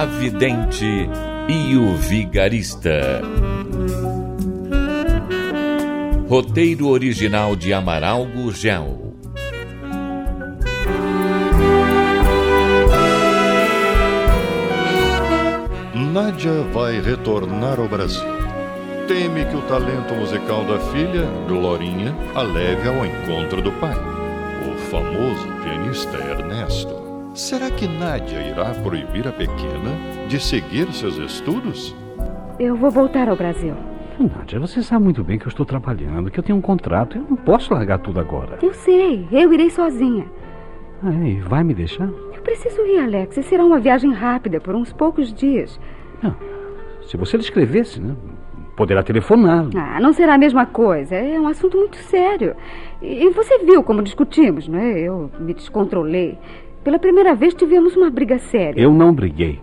[0.00, 1.10] A Vidente
[1.46, 3.20] e o Vigarista.
[6.26, 9.14] Roteiro original de Amaral Gurgel.
[15.94, 18.22] Nádia vai retornar ao Brasil.
[19.06, 23.98] Teme que o talento musical da filha, Glorinha, a leve ao encontro do pai,
[24.66, 27.09] o famoso pianista Ernesto.
[27.34, 31.94] Será que Nádia irá proibir a pequena de seguir seus estudos?
[32.58, 33.74] Eu vou voltar ao Brasil.
[34.18, 37.16] Nádia, você sabe muito bem que eu estou trabalhando, que eu tenho um contrato.
[37.16, 38.58] Eu não posso largar tudo agora.
[38.60, 40.26] Eu sei, eu irei sozinha.
[41.02, 42.08] Aí, vai me deixar?
[42.08, 43.36] Eu preciso ir, Alex.
[43.36, 45.80] E será uma viagem rápida, por uns poucos dias.
[46.20, 46.34] Não,
[47.06, 48.16] se você lhe escrevesse, né?
[48.76, 49.68] Poderá telefonar.
[49.76, 51.14] Ah, não será a mesma coisa.
[51.14, 52.56] É um assunto muito sério.
[53.00, 54.98] E você viu como discutimos, não é?
[55.00, 56.36] Eu me descontrolei.
[56.82, 58.80] Pela primeira vez tivemos uma briga séria.
[58.80, 59.60] Eu não briguei.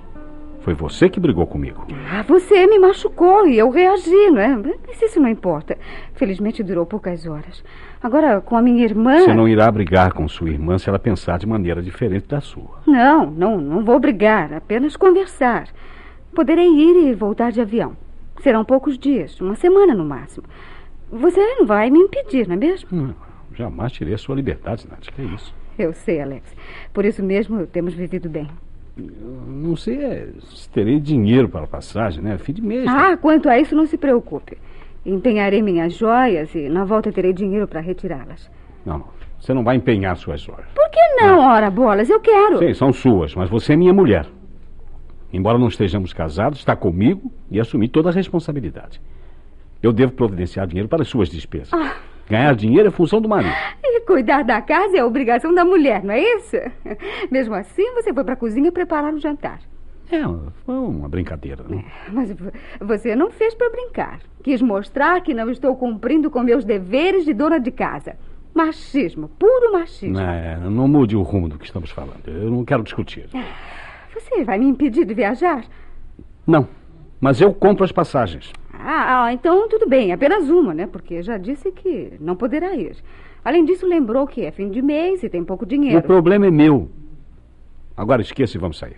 [0.61, 1.87] Foi você que brigou comigo.
[2.11, 4.55] Ah, você me machucou e eu reagi, não é?
[4.85, 5.77] Mas isso não importa.
[6.13, 7.63] Felizmente durou poucas horas.
[8.03, 9.19] Agora, com a minha irmã.
[9.19, 12.81] Você não irá brigar com sua irmã se ela pensar de maneira diferente da sua.
[12.85, 15.69] Não, não, não vou brigar, apenas conversar.
[16.35, 17.95] Poderei ir e voltar de avião.
[18.41, 20.45] Serão poucos dias, uma semana no máximo.
[21.11, 22.89] Você não vai me impedir, não é mesmo?
[22.91, 23.15] Não,
[23.55, 25.09] jamais tirei a sua liberdade, Nath.
[25.15, 25.55] Que é isso?
[25.79, 26.43] Eu sei, Alex.
[26.93, 28.47] Por isso mesmo temos vivido bem.
[28.97, 32.37] Não sei é, se terei dinheiro para a passagem, né?
[32.39, 32.87] Fim de mês.
[32.87, 33.17] Ah, né?
[33.17, 34.57] quanto a isso, não se preocupe.
[35.05, 38.49] Empenharei minhas joias e na volta terei dinheiro para retirá-las.
[38.83, 39.05] Não,
[39.39, 40.65] você não vai empenhar suas joias.
[40.73, 42.09] Por que não, não, ora bolas?
[42.09, 42.57] Eu quero.
[42.57, 44.25] Sim, são suas, mas você é minha mulher.
[45.31, 48.99] Embora não estejamos casados, está comigo e assumir toda a responsabilidade.
[49.83, 51.71] Eu devo providenciar dinheiro para as suas despesas.
[51.73, 51.97] Ah.
[52.29, 53.53] Ganhar dinheiro é função do marido.
[53.83, 56.57] E cuidar da casa é obrigação da mulher, não é isso?
[57.31, 59.59] Mesmo assim, você foi para a cozinha preparar o jantar.
[60.11, 60.23] É,
[60.65, 61.63] foi uma brincadeira.
[61.67, 61.83] Né?
[62.07, 62.33] É, mas
[62.79, 64.19] você não fez para brincar.
[64.41, 68.15] Quis mostrar que não estou cumprindo com meus deveres de dona de casa.
[68.53, 70.19] Machismo, puro machismo.
[70.19, 72.27] É, não mude o rumo do que estamos falando.
[72.27, 73.29] Eu não quero discutir.
[73.35, 73.43] Ah,
[74.13, 75.63] você vai me impedir de viajar?
[76.45, 76.67] Não,
[77.19, 78.51] mas eu compro as passagens.
[78.89, 80.87] Ah, ah, então tudo bem, apenas uma, né?
[80.87, 82.95] Porque já disse que não poderá ir.
[83.43, 85.99] Além disso, lembrou que é fim de mês e tem pouco dinheiro.
[85.99, 86.89] O problema é meu.
[87.97, 88.95] Agora esqueça e vamos sair.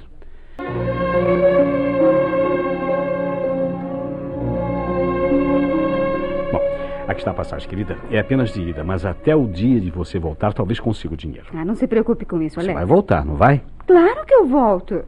[6.51, 6.61] Bom,
[7.07, 7.97] aqui está a passagem, querida.
[8.11, 11.47] É apenas de ida, mas até o dia de você voltar, talvez consiga o dinheiro.
[11.51, 12.73] Ah, não se preocupe com isso, Alex.
[12.73, 13.63] Você vai voltar, não vai?
[13.87, 15.03] Claro que eu volto.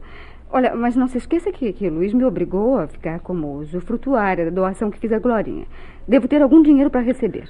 [0.54, 4.50] Olha, mas não se esqueça que, que Luiz me obrigou a ficar como usufrutuária da
[4.50, 5.64] doação que fiz à Glorinha.
[6.06, 7.48] Devo ter algum dinheiro para receber.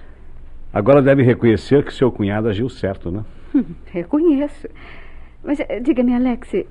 [0.72, 3.24] Agora deve reconhecer que seu cunhado agiu certo, né?
[3.86, 4.68] Reconheço.
[5.42, 6.64] Mas eh, diga-me, Alex,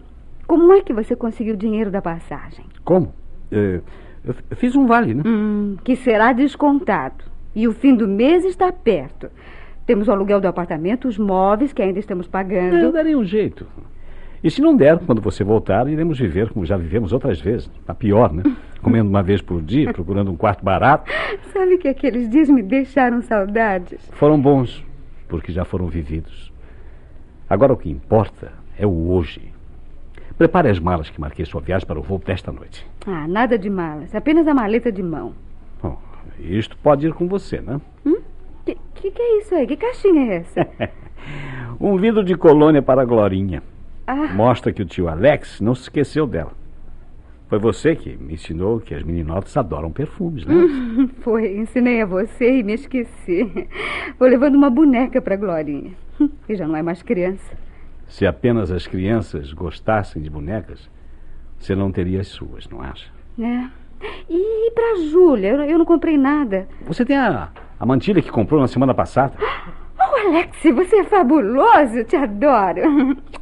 [0.47, 2.65] como é que você conseguiu o dinheiro da passagem?
[2.85, 3.13] Como?
[3.51, 3.81] É,
[4.23, 5.23] eu fiz um vale, né?
[5.25, 7.25] Hum, que será descontado.
[7.53, 9.29] E o fim do mês está perto.
[9.85, 12.77] Temos o aluguel do apartamento, os móveis que ainda estamos pagando.
[12.77, 13.67] Eu darei um jeito.
[14.43, 17.69] E se não der, quando você voltar, iremos viver como já vivemos outras vezes.
[17.87, 18.43] A pior, né?
[18.81, 21.11] Comendo uma vez por dia, procurando um quarto barato.
[21.53, 23.99] Sabe que aqueles dias me deixaram saudades?
[24.13, 24.83] Foram bons,
[25.27, 26.51] porque já foram vividos.
[27.47, 29.51] Agora o que importa é o hoje.
[30.37, 32.83] Prepare as malas que marquei sua viagem para o voo desta noite.
[33.05, 34.15] Ah, nada de malas.
[34.15, 35.33] Apenas a maleta de mão.
[35.83, 35.99] Bom,
[36.39, 37.79] isto pode ir com você, né?
[38.03, 38.21] Hum?
[38.65, 39.67] Que, que, que é isso aí?
[39.67, 40.67] Que caixinha é essa?
[41.79, 43.61] um vidro de colônia para a Glorinha.
[44.07, 44.33] Ah.
[44.33, 46.51] Mostra que o tio Alex não se esqueceu dela.
[47.51, 50.55] Foi você que me ensinou que as meninotas adoram perfumes, né?
[51.19, 53.67] Foi, ensinei a você e me esqueci.
[54.17, 55.91] Vou levando uma boneca para Glorinha.
[56.47, 57.57] E já não é mais criança.
[58.07, 60.89] Se apenas as crianças gostassem de bonecas,
[61.57, 63.09] você não teria as suas, não acha?
[63.37, 63.69] É.
[64.29, 65.49] E para Júlia?
[65.49, 66.67] Eu, eu, não comprei nada.
[66.87, 67.49] Você tem a,
[67.79, 69.33] a mantilha que comprou na semana passada?
[70.03, 72.03] Oh, Alex, você é fabuloso.
[72.05, 72.81] Te adoro.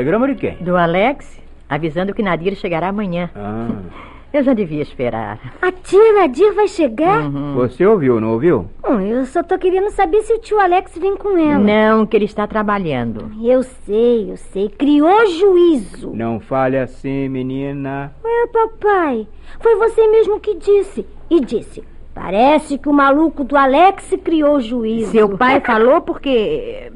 [0.00, 0.56] Telegrama de quem?
[0.60, 1.38] Do Alex.
[1.68, 3.28] avisando que Nadir chegará amanhã.
[3.36, 3.68] Ah.
[4.32, 5.40] Eu já devia esperar.
[5.60, 7.24] A tia Nadir vai chegar?
[7.24, 7.52] Uhum.
[7.54, 8.64] Você ouviu, não ouviu?
[8.88, 11.58] Hum, eu só tô querendo saber se o tio Alex vem com ela.
[11.58, 13.28] Não, que ele está trabalhando.
[13.42, 14.68] Eu sei, eu sei.
[14.68, 16.12] Criou juízo.
[16.14, 18.12] Não fale assim, menina.
[18.24, 19.26] É, papai.
[19.58, 21.04] Foi você mesmo que disse.
[21.28, 21.82] E disse.
[22.14, 25.10] Parece que o maluco do Alex criou juízo.
[25.10, 26.92] Seu pai falou porque.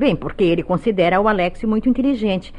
[0.00, 2.54] Bem, porque ele considera o Alex muito inteligente.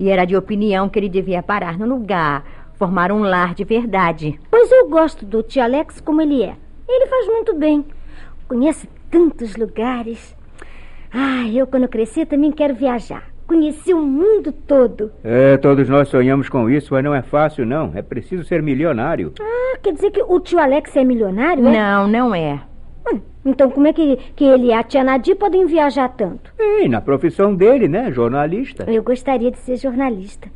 [0.00, 4.40] E era de opinião que ele devia parar no lugar, formar um lar de verdade.
[4.50, 6.54] Pois eu gosto do tio Alex como ele é.
[6.88, 7.84] Ele faz muito bem.
[8.48, 10.34] Conhece tantos lugares.
[11.12, 13.24] Ah, eu quando crescer também quero viajar.
[13.46, 15.12] Conhecer o mundo todo.
[15.22, 17.92] É, todos nós sonhamos com isso, mas não é fácil, não.
[17.94, 19.34] É preciso ser milionário.
[19.38, 21.68] Ah, quer dizer que o tio Alex é milionário?
[21.68, 21.72] é?
[21.72, 22.58] Não, não é.
[23.08, 26.52] Hum, então como é que, que ele e a tia Nadir podem viajar tanto?
[26.58, 28.10] E na profissão dele, né?
[28.10, 28.90] Jornalista.
[28.90, 30.48] Eu gostaria de ser jornalista.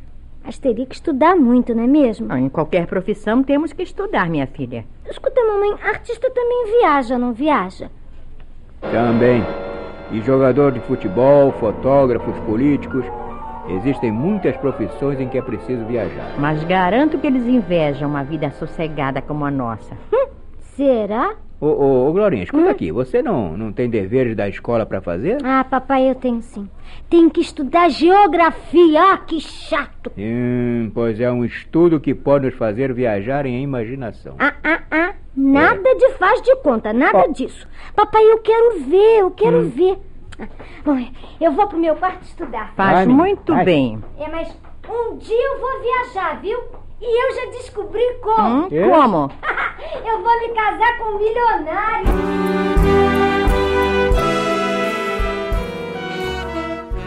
[0.43, 2.33] Mas teria que estudar muito, não é mesmo?
[2.35, 4.85] Em qualquer profissão temos que estudar, minha filha.
[5.07, 7.89] Escuta, mamãe, artista também viaja, não viaja?
[8.81, 9.43] Também.
[10.11, 13.05] E jogador de futebol, fotógrafos, políticos.
[13.69, 16.33] Existem muitas profissões em que é preciso viajar.
[16.39, 19.95] Mas garanto que eles invejam uma vida sossegada como a nossa.
[20.75, 21.35] Será?
[21.61, 22.91] Ô, ô, ô Glorinha, escuta aqui.
[22.91, 25.37] Você não, não tem deveres da escola para fazer?
[25.45, 26.67] Ah, papai, eu tenho sim.
[27.07, 29.13] Tenho que estudar geografia.
[29.13, 30.11] Ah, que chato.
[30.17, 34.35] Hum, pois é um estudo que pode nos fazer viajar em imaginação.
[34.39, 35.13] Ah, ah, ah.
[35.37, 37.67] Nada de faz de conta, nada disso.
[37.95, 39.99] Papai, eu quero ver, eu quero ver.
[40.39, 40.47] Ah,
[40.83, 40.97] Bom,
[41.39, 42.73] eu vou pro meu quarto estudar.
[42.75, 43.63] Faz Vai, muito vai.
[43.63, 44.03] bem.
[44.19, 44.49] É, mas
[44.89, 46.59] um dia eu vou viajar, viu?
[47.01, 48.65] E eu já descobri como.
[48.65, 48.69] Hum?
[48.69, 49.31] Como?
[50.07, 52.07] eu vou me casar com um milionário.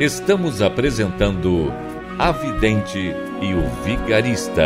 [0.00, 1.72] Estamos apresentando
[2.18, 4.64] A Vidente e o Vigarista.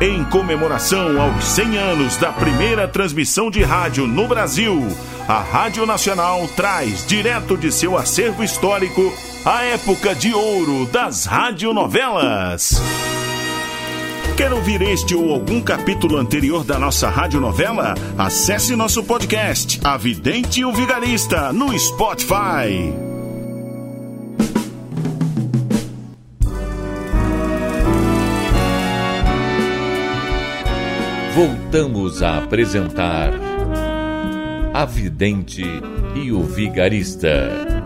[0.00, 4.86] Em comemoração aos 100 anos da primeira transmissão de rádio no Brasil,
[5.26, 9.12] a Rádio Nacional traz direto de seu acervo histórico
[9.48, 12.82] a época de ouro das radionovelas.
[14.36, 17.94] Quer ouvir este ou algum capítulo anterior da nossa radionovela?
[18.18, 22.92] Acesse nosso podcast, A Vidente e o Vigarista, no Spotify.
[31.34, 33.32] Voltamos a apresentar
[34.74, 35.64] A Vidente
[36.14, 37.77] e o Vigarista.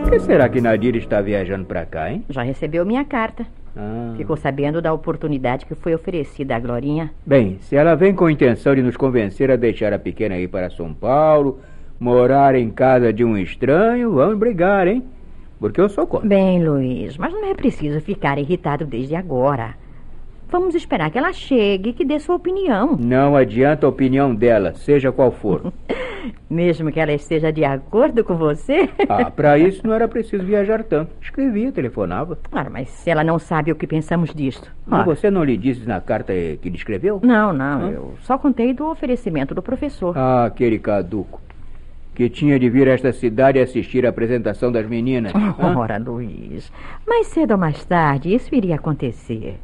[0.00, 2.24] Por que será que Nadir está viajando para cá, hein?
[2.28, 3.46] Já recebeu minha carta.
[3.76, 4.14] Ah.
[4.16, 7.12] Ficou sabendo da oportunidade que foi oferecida à Glorinha.
[7.24, 10.48] Bem, se ela vem com a intenção de nos convencer a deixar a pequena ir
[10.48, 11.60] para São Paulo,
[11.98, 15.04] morar em casa de um estranho, vamos brigar, hein?
[15.60, 16.26] Porque eu sou contra.
[16.26, 19.74] Bem, Luiz, mas não é preciso ficar irritado desde agora.
[20.48, 22.96] Vamos esperar que ela chegue e que dê sua opinião.
[22.98, 25.72] Não adianta a opinião dela, seja qual for.
[26.48, 28.88] Mesmo que ela esteja de acordo com você.
[29.08, 31.12] Ah, para isso não era preciso viajar tanto.
[31.20, 32.38] Escrevia, telefonava.
[32.52, 34.70] Ora, mas se ela não sabe o que pensamos disto.
[34.90, 37.20] Ora, você não lhe disse na carta eh, que lhe escreveu?
[37.22, 40.16] Não, não, eu só contei do oferecimento do professor.
[40.16, 41.40] Ah, aquele caduco.
[42.14, 45.32] Que tinha de vir a esta cidade assistir a apresentação das meninas.
[45.58, 45.76] Hã?
[45.76, 46.70] Ora, Luiz,
[47.06, 49.58] mais cedo ou mais tarde isso iria acontecer.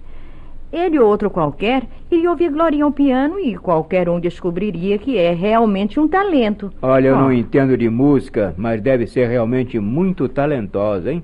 [0.73, 5.33] Ele ou outro qualquer iria ouvir Glorinha ao piano e qualquer um descobriria que é
[5.33, 6.71] realmente um talento.
[6.83, 7.21] Olha, eu Ah.
[7.23, 11.23] não entendo de música, mas deve ser realmente muito talentosa, hein?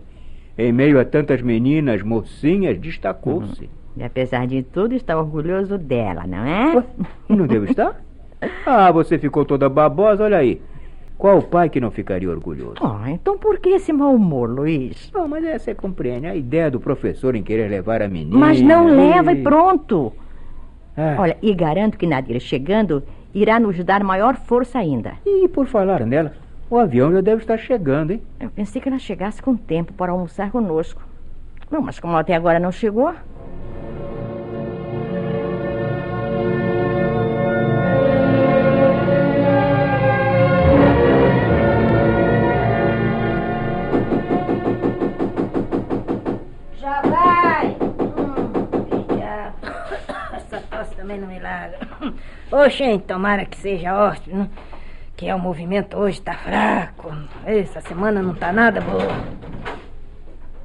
[0.56, 3.68] Em meio a tantas meninas, mocinhas, destacou-se.
[3.96, 6.84] E apesar de tudo, está orgulhoso dela, não é?
[7.28, 8.00] Não devo estar?
[8.66, 10.60] Ah, você ficou toda babosa, olha aí.
[11.22, 12.74] Qual pai que não ficaria orgulhoso?
[12.80, 15.08] Oh, então por que esse mau humor, Luiz?
[15.14, 16.26] Não, mas essa você compreende.
[16.26, 18.36] A ideia do professor em querer levar a menina.
[18.36, 20.12] Mas não leva e pronto.
[20.96, 25.12] Ah, Olha, e garanto que Nadir chegando irá nos dar maior força ainda.
[25.24, 26.32] E por falar nela,
[26.68, 28.22] o avião já deve estar chegando, hein?
[28.40, 31.00] Eu pensei que ela chegasse com tempo para almoçar conosco.
[31.70, 33.14] Não, mas como até agora não chegou,
[51.02, 51.78] também não me larga.
[52.52, 54.44] Oxe, hein, tomara que seja ótimo.
[54.44, 54.50] né?
[55.16, 57.12] Que é o movimento hoje tá fraco.
[57.44, 59.51] Essa semana não tá nada boa.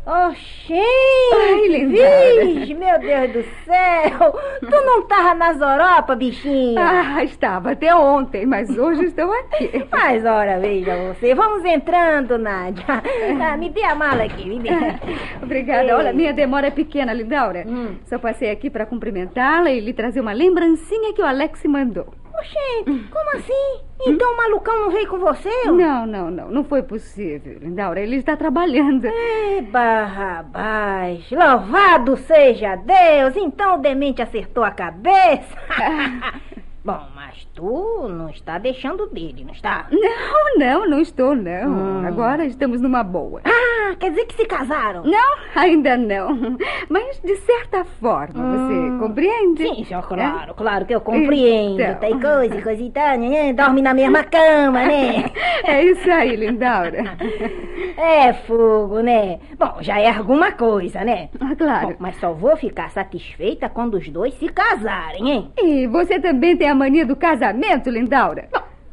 [0.08, 1.86] Oxente!
[1.86, 4.40] Vixe, meu Deus do céu!
[4.62, 6.80] Tu não tava nas Europa, bichinha?
[6.82, 9.86] Ah, estava até ontem, mas hoje estou aqui.
[9.92, 11.36] Mas, ora, veja você.
[11.36, 12.86] Vamos entrando, Nádia.
[13.42, 14.70] Ah, me dê a mala aqui, me dê.
[15.44, 15.96] Obrigada.
[15.98, 17.66] Olha, minha demora é pequena, Lindaura.
[17.68, 17.98] Hum.
[18.06, 22.08] Só passei aqui para cumprimentá-la e lhe trazer uma lembrancinha que o Alex mandou.
[22.40, 23.82] Oxente, como assim?
[24.06, 25.50] Então o malucão não veio com você?
[25.66, 26.52] Não, não, não.
[26.52, 28.00] Não foi possível, Lindaura.
[28.00, 29.06] Ele está trabalhando.
[29.06, 35.58] Eba, rapaz, louvado seja Deus, então o demente acertou a cabeça.
[36.88, 39.88] Bom, mas tu não está deixando dele, não está?
[39.92, 41.70] Não, não, não estou, não.
[42.02, 42.08] Hum.
[42.08, 43.42] Agora estamos numa boa.
[43.44, 45.04] Ah, quer dizer que se casaram?
[45.04, 46.58] Não, ainda não.
[46.90, 48.98] Mas de certa forma, Hum.
[48.98, 49.64] você compreende?
[49.68, 51.82] Sim, senhor, claro, claro que eu compreendo.
[51.82, 51.96] Então.
[51.96, 53.54] Tem coisa, coisa e tal, né?
[53.54, 55.26] Dorme na mesma cama, né?
[55.64, 57.04] É isso aí, Lindaura.
[57.98, 59.40] É fogo, né?
[59.58, 61.30] Bom, já é alguma coisa, né?
[61.40, 61.96] Ah, Bom, claro.
[62.00, 65.52] mas só vou ficar satisfeita quando os dois se casarem, hein?
[65.58, 68.48] E você também tem a mania do casamento, Lindaura?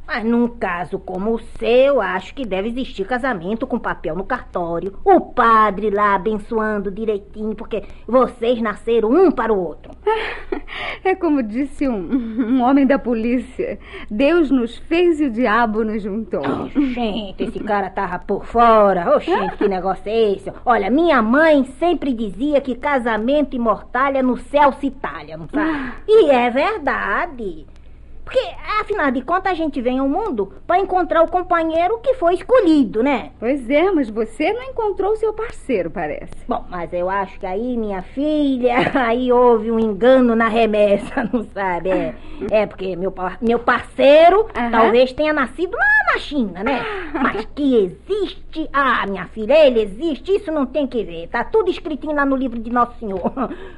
[0.06, 4.98] Mas num caso como o seu, acho que deve existir casamento com papel no cartório.
[5.02, 9.92] O padre lá abençoando direitinho, porque vocês nasceram um para o outro.
[11.04, 13.78] É como disse um, um homem da polícia:
[14.10, 16.40] Deus nos fez e o diabo nos juntou.
[16.40, 19.14] Oh, gente, esse cara tava por fora.
[19.14, 20.52] Ô, gente, que negócio é esse?
[20.64, 25.92] Olha, minha mãe sempre dizia que casamento e mortalha no céu se talha, não sabe?
[26.08, 27.66] E é verdade.
[28.24, 28.40] Porque,
[28.80, 33.02] afinal de contas, a gente vem ao mundo para encontrar o companheiro que foi escolhido,
[33.02, 33.30] né?
[33.38, 36.32] Pois é, mas você não encontrou seu parceiro, parece.
[36.48, 38.76] Bom, mas eu acho que aí, minha filha,
[39.06, 41.90] aí houve um engano na remessa, não sabe?
[41.90, 42.14] É,
[42.50, 46.82] é porque meu, meu parceiro talvez tenha nascido lá na China, né?
[47.12, 48.68] Mas que existe.
[48.72, 51.28] Ah, minha filha, ele existe, isso não tem que ver.
[51.28, 53.32] Tá tudo escritinho lá no livro de Nosso Senhor.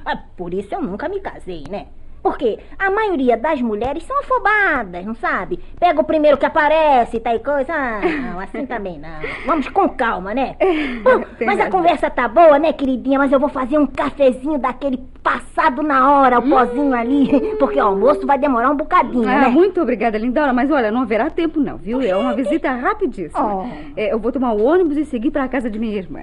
[0.04, 1.86] Ah, Por isso eu nunca me casei, né?
[2.26, 5.60] Porque a maioria das mulheres são afobadas, não sabe?
[5.78, 7.72] Pega o primeiro que aparece, tá e coisa.
[7.72, 9.20] Ah, não, assim também não.
[9.46, 10.56] Vamos com calma, né?
[11.04, 13.16] Bom, Tem mas a conversa tá boa, né, queridinha?
[13.16, 17.30] Mas eu vou fazer um cafezinho daquele passado na hora, o pozinho ali.
[17.60, 19.48] Porque o almoço vai demorar um bocadinho, Ah, né?
[19.48, 22.00] muito obrigada, Lindaura, mas olha, não haverá tempo não, viu?
[22.00, 23.62] É uma visita rapidíssima.
[23.62, 23.68] Oh.
[23.96, 26.22] É, eu vou tomar o ônibus e seguir para a casa de minha irmã.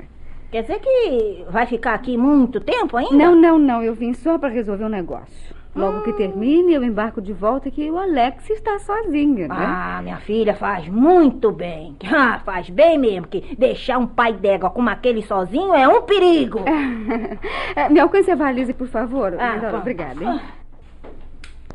[0.51, 3.15] Quer dizer que vai ficar aqui muito tempo ainda?
[3.15, 5.62] Não, não, não, eu vim só para resolver um negócio.
[5.75, 6.01] Logo Ah.
[6.03, 9.55] que termine, eu embarco de volta que o Alex está sozinho, né?
[9.57, 11.95] Ah, minha filha, faz muito bem.
[12.05, 16.59] Ah, faz bem mesmo, que deixar um pai d'égua como aquele sozinho é um perigo.
[17.75, 19.35] É, Me alcance a valise, por favor.
[19.39, 20.39] Ah, obrigada, hein?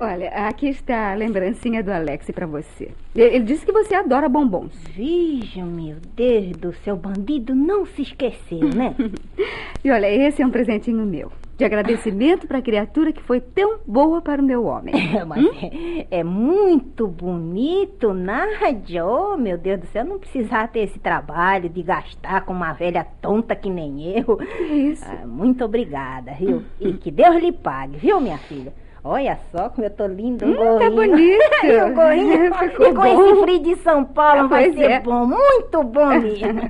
[0.00, 2.90] Olha, aqui está a lembrancinha do Alex para você.
[3.16, 4.72] Ele disse que você adora bombons.
[4.94, 8.94] Veja, meu Deus do céu, bandido não se esqueceu, né?
[9.84, 11.30] E olha, esse é um presentinho meu.
[11.58, 14.94] De agradecimento para a criatura que foi tão boa para o meu homem.
[15.26, 19.04] Mas é, é muito bonito, Nádia.
[19.04, 23.04] Oh, meu Deus do céu, não precisava ter esse trabalho de gastar com uma velha
[23.20, 24.38] tonta que nem eu.
[24.70, 25.04] Isso.
[25.04, 26.62] Ah, muito obrigada, viu?
[26.80, 28.72] E que Deus lhe pague, viu, minha filha?
[29.02, 30.94] Olha só como eu tô linda, um Hum, tá gorrinho.
[30.94, 31.38] bonito.
[31.64, 32.54] E o gorrinho.
[32.58, 33.24] Ficou e com bom.
[33.32, 35.00] esse frio de São Paulo vai Pois ser é.
[35.00, 36.60] bom, muito bom mesmo.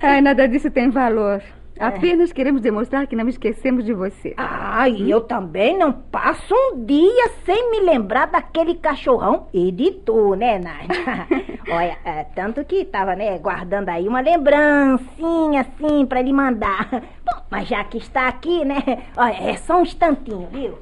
[0.00, 1.42] Ai, nada disso tem valor.
[1.78, 4.34] Apenas queremos demonstrar que não esquecemos de você.
[4.36, 9.90] Ah, e eu também não passo um dia sem me lembrar daquele cachorrão e de
[9.90, 11.26] tu, né, Nádia?
[11.68, 16.88] Olha, é, tanto que tava, né, guardando aí uma lembrancinha, assim, pra lhe mandar.
[16.90, 20.78] Bom, mas já que está aqui, né, olha, é só um instantinho, viu?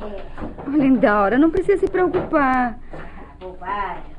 [0.00, 2.78] Oh, Lindaura, não precisa se preocupar.
[3.40, 4.13] Bobagem.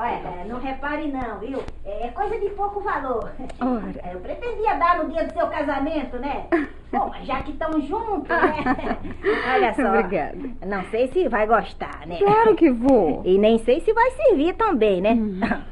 [0.00, 1.58] Olha, é, não repare não, viu?
[1.84, 3.32] É coisa de pouco valor.
[3.60, 3.94] Ora.
[4.04, 6.46] É, Eu pretendia dar no dia do seu casamento, né?
[6.90, 8.96] Bom, mas já que estão juntos, né?
[9.54, 9.88] Olha só.
[9.88, 10.38] Obrigada.
[10.66, 12.16] Não sei se vai gostar, né?
[12.16, 13.20] Claro que vou.
[13.26, 15.14] E nem sei se vai servir também, né?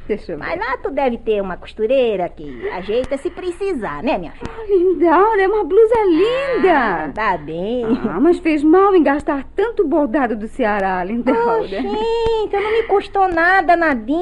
[0.07, 0.45] Deixa eu ver.
[0.45, 4.51] Mas lá tu deve ter uma costureira que ajeita se precisar, né, minha filha?
[4.59, 7.13] Oh, Lindaura, é uma blusa Ah, linda.
[7.15, 7.85] tá bem.
[8.11, 11.67] Ah, mas fez mal em gastar tanto bordado do Ceará, Oh, Lindaura.
[11.67, 14.16] gente, não me custou nada, Nadinha.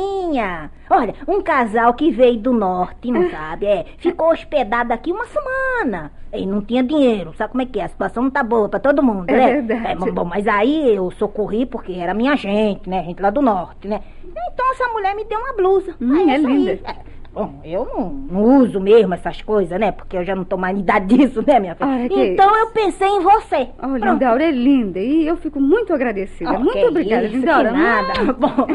[0.91, 3.67] Olha, um casal que veio do norte, não sabe?
[3.67, 6.13] É, ficou hospedado aqui uma semana.
[6.33, 7.85] E não tinha dinheiro, sabe como é que é?
[7.85, 9.61] A situação não tá boa pra todo mundo, É né?
[9.63, 10.01] verdade.
[10.01, 13.05] bom, bom, mas aí eu socorri porque era minha gente, né?
[13.05, 14.01] Gente lá do norte, né?
[14.25, 15.95] Então essa mulher me deu uma blusa.
[16.01, 16.71] Hum, Aí é isso linda.
[16.73, 16.97] aí, é,
[17.35, 19.91] Bom, eu não, não uso mesmo essas coisas, né?
[19.91, 22.05] Porque eu já não tô mais idade disso, né, minha filha?
[22.05, 23.71] Ah, que então eu pensei em você.
[23.83, 23.97] Oh.
[23.97, 26.53] Lindaura é linda e eu fico muito agradecida.
[26.53, 27.73] Oh, muito obrigada, isso, Lindaura.
[27.73, 28.33] nada.
[28.39, 28.69] Bom,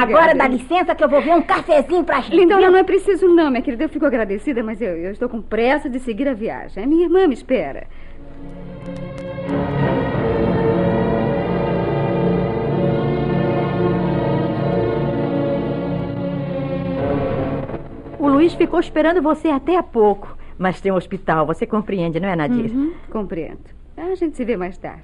[0.00, 2.34] agora dá licença que eu vou ver um cafezinho pra gente.
[2.34, 3.84] Lindaura, não é preciso não, minha querida.
[3.84, 6.82] Eu fico agradecida, mas eu, eu estou com pressa de seguir a viagem.
[6.82, 7.86] A minha irmã me espera.
[18.46, 20.36] Luiz ficou esperando você até há pouco.
[20.56, 22.70] Mas tem um hospital, você compreende, não é, Nadir?
[22.70, 23.58] Uhum, compreendo.
[23.96, 25.02] A gente se vê mais tarde.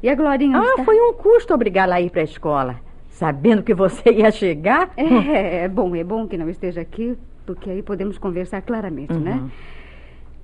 [0.00, 0.84] E a Glorinha Ah, está...
[0.84, 2.76] foi um custo obrigá-la a ir para a escola.
[3.08, 4.90] Sabendo que você ia chegar.
[4.96, 9.32] É, é bom, é bom que não esteja aqui, porque aí podemos conversar claramente, né?
[9.32, 9.50] Uhum.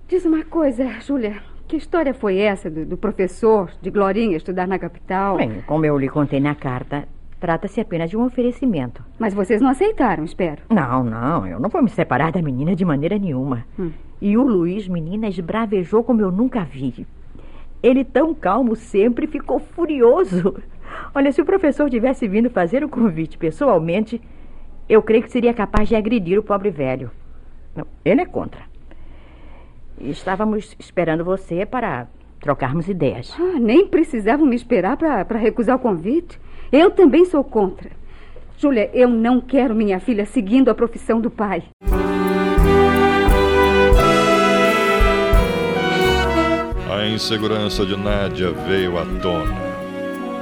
[0.09, 1.37] Diz uma coisa, Júlia.
[1.69, 5.37] Que história foi essa do, do professor de Glorinha estudar na capital?
[5.37, 7.09] Bem, como eu lhe contei na carta,
[7.41, 9.05] trata-se apenas de um oferecimento.
[9.19, 10.63] Mas vocês não aceitaram, espero.
[10.71, 13.65] Não, não, eu não vou me separar da menina de maneira nenhuma.
[13.79, 13.91] Hum.
[14.21, 17.07] E o Luiz, menina, esbravejou como eu nunca vi.
[17.83, 20.57] Ele, tão calmo sempre, ficou furioso.
[21.15, 24.21] Olha, se o professor tivesse vindo fazer o convite pessoalmente,
[24.89, 27.11] eu creio que seria capaz de agredir o pobre velho.
[27.75, 28.63] Não, ele é contra.
[30.01, 32.07] Estávamos esperando você para
[32.41, 33.35] trocarmos ideias.
[33.39, 36.41] Ah, nem precisavam me esperar para recusar o convite.
[36.73, 37.91] Eu também sou contra.
[38.59, 41.65] Júlia, eu não quero minha filha seguindo a profissão do pai.
[46.91, 49.67] A insegurança de Nádia veio à tona.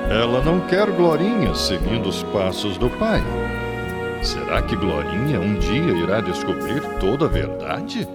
[0.09, 3.21] Ela não quer Glorinha seguindo os passos do pai.
[4.23, 8.09] Será que Glorinha um dia irá descobrir toda a verdade?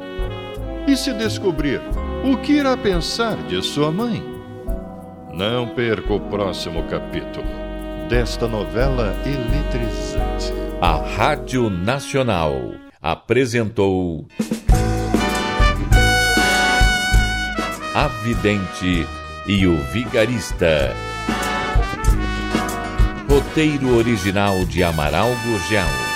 [0.87, 1.81] E se descobrir,
[2.23, 4.23] o que irá pensar de sua mãe?
[5.31, 7.68] Não perca o próximo capítulo
[8.09, 10.51] desta novela eletrizante.
[10.81, 14.25] A Rádio Nacional apresentou
[17.93, 19.07] A Vidente
[19.47, 20.91] e o Vigarista.
[23.29, 26.08] Roteiro original de Amaral Gurgel.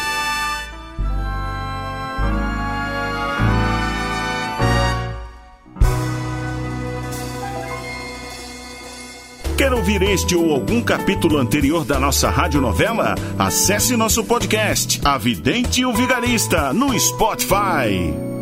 [9.64, 13.16] Quer ouvir este ou algum capítulo anterior da nossa radionovela?
[13.40, 18.33] Acesse nosso podcast, A Vidente e o Vigarista, no Spotify.